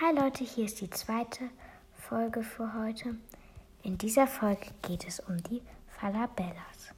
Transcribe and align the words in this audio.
Hi 0.00 0.14
Leute, 0.14 0.44
hier 0.44 0.66
ist 0.66 0.80
die 0.80 0.90
zweite 0.90 1.50
Folge 1.92 2.44
für 2.44 2.72
heute. 2.72 3.16
In 3.82 3.98
dieser 3.98 4.28
Folge 4.28 4.68
geht 4.82 5.08
es 5.08 5.18
um 5.18 5.42
die 5.42 5.60
Falabellas. 5.88 6.94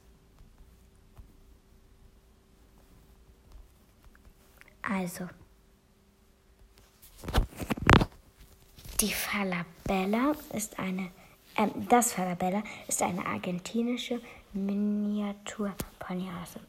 Also, 4.83 5.27
die 8.99 9.11
Falabella 9.11 10.33
ist 10.53 10.77
eine, 10.77 11.09
äh, 11.55 11.69
das 11.89 12.13
Falabella 12.13 12.61
ist 12.87 13.01
eine 13.01 13.25
argentinische 13.25 14.21
Miniatur-Ponyrasse. 14.53 16.59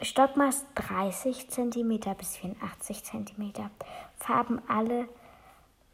Stockmaß 0.00 0.64
30 0.76 1.50
cm 1.50 1.98
bis 2.16 2.36
84 2.36 3.04
cm. 3.04 3.52
Farben 4.16 4.62
alle 4.68 5.08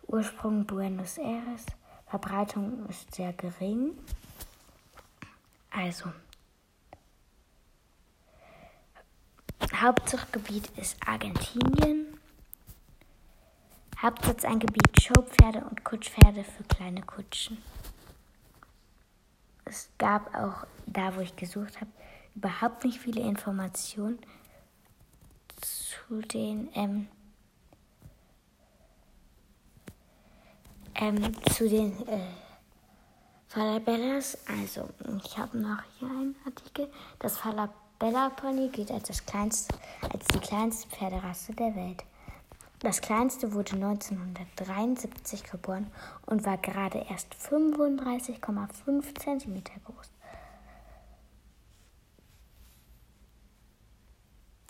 Ursprung 0.06 0.66
Buenos 0.66 1.16
Aires. 1.16 1.64
Verbreitung 2.06 2.86
ist 2.88 3.14
sehr 3.14 3.32
gering. 3.32 3.96
Also, 5.70 6.12
Hauptzuchtgebiet 9.74 10.70
ist 10.76 10.96
Argentinien. 11.06 12.18
Hauptsatzangebiet 14.00 15.02
Showpferde 15.02 15.64
und 15.64 15.82
Kutschpferde 15.82 16.44
für 16.44 16.62
kleine 16.64 17.00
Kutschen. 17.02 17.56
Es 19.64 19.88
gab 19.96 20.34
auch 20.34 20.66
da, 20.86 21.16
wo 21.16 21.20
ich 21.20 21.34
gesucht 21.36 21.80
habe, 21.80 21.90
überhaupt 22.34 22.84
nicht 22.84 22.98
viele 22.98 23.20
Informationen 23.20 24.18
zu 25.60 26.20
den 26.22 26.68
ähm, 26.74 27.08
ähm, 30.96 31.42
zu 31.52 31.68
den 31.68 31.92
äh, 32.08 32.20
Falabellas. 33.48 34.38
Also 34.48 34.88
ich 35.24 35.38
habe 35.38 35.58
noch 35.58 35.82
hier 35.98 36.08
einen 36.08 36.36
Artikel. 36.44 36.90
Das 37.18 37.38
Falabella 37.38 38.30
Pony 38.30 38.68
gilt 38.68 38.90
als 38.90 39.08
das 39.08 39.24
kleinste, 39.24 39.76
als 40.12 40.26
die 40.26 40.40
kleinste 40.40 40.88
Pferderasse 40.88 41.52
der 41.54 41.74
Welt. 41.74 42.04
Das 42.80 43.00
kleinste 43.00 43.52
wurde 43.54 43.72
1973 43.76 45.44
geboren 45.44 45.86
und 46.26 46.44
war 46.44 46.58
gerade 46.58 47.06
erst 47.08 47.34
35,5 47.34 49.18
cm 49.18 49.62
groß. 49.84 50.13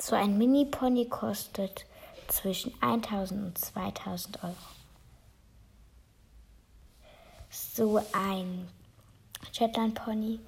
So 0.06 0.14
ein 0.16 0.36
Mini-Pony 0.36 1.06
kostet 1.08 1.86
zwischen 2.28 2.74
1000 2.82 3.42
und 3.42 3.56
2000 3.56 4.44
Euro. 4.44 4.54
So 7.48 8.02
ein 8.12 8.68
Shetland-Pony. 9.50 10.40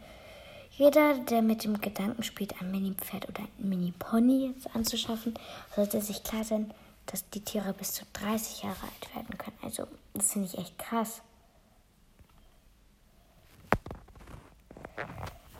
Jeder, 0.73 1.15
der 1.21 1.41
mit 1.41 1.65
dem 1.65 1.81
Gedanken 1.81 2.23
spielt, 2.23 2.61
ein 2.61 2.71
Mini-Pferd 2.71 3.31
oder 3.31 3.45
ein 3.45 3.69
Mini-Pony 3.71 4.53
anzuschaffen, 4.75 5.33
sollte 5.75 6.03
sich 6.03 6.23
klar 6.23 6.45
sein, 6.45 6.71
dass 7.07 7.27
die 7.31 7.41
Tiere 7.41 7.73
bis 7.73 7.95
zu 7.95 8.05
30 8.13 8.65
Jahre 8.65 8.83
alt 8.83 9.15
werden 9.15 9.39
können. 9.39 9.57
Also, 9.63 9.87
das 10.13 10.35
finde 10.35 10.49
ich 10.49 10.59
echt 10.59 10.79
krass. 10.79 11.23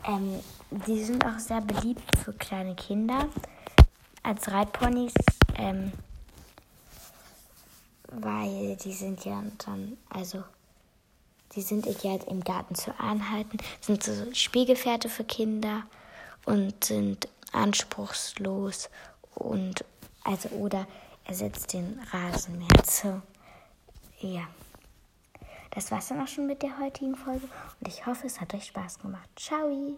Ähm, 0.05 0.39
die 0.69 1.03
sind 1.03 1.25
auch 1.25 1.39
sehr 1.39 1.61
beliebt 1.61 2.15
für 2.19 2.33
kleine 2.33 2.75
Kinder 2.75 3.27
als 4.27 4.51
Reitponys, 4.51 5.13
ähm, 5.55 5.93
weil 8.11 8.75
die 8.75 8.91
sind 8.91 9.23
ja 9.23 9.41
dann, 9.65 9.97
also 10.09 10.43
die 11.55 11.61
sind 11.61 11.85
ideal 11.85 12.19
im 12.27 12.43
Garten 12.43 12.75
zu 12.75 12.97
anhalten, 12.99 13.57
sind 13.79 14.03
so 14.03 14.33
Spielgefährte 14.33 15.07
für 15.07 15.23
Kinder 15.23 15.83
und 16.45 16.83
sind 16.83 17.29
anspruchslos 17.53 18.89
und 19.33 19.85
also 20.23 20.49
oder 20.49 20.85
ersetzt 21.23 21.71
den 21.71 21.99
Rasenmäher. 22.11 22.83
So, 22.85 23.21
ja. 24.19 24.43
Das 25.71 25.91
war's 25.91 26.07
dann 26.07 26.21
auch 26.21 26.27
schon 26.27 26.47
mit 26.47 26.63
der 26.63 26.79
heutigen 26.79 27.15
Folge 27.15 27.47
und 27.79 27.87
ich 27.87 28.05
hoffe, 28.05 28.27
es 28.27 28.41
hat 28.41 28.53
euch 28.53 28.65
Spaß 28.65 28.99
gemacht. 28.99 29.29
Ciao! 29.37 29.97